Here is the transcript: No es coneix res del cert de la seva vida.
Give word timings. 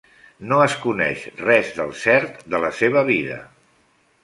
No 0.51 0.61
es 0.67 0.77
coneix 0.85 1.25
res 1.41 1.69
del 1.81 1.93
cert 2.05 2.41
de 2.55 2.63
la 2.65 2.73
seva 2.81 3.07
vida. 3.13 3.41